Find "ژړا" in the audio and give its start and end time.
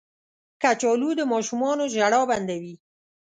1.93-2.21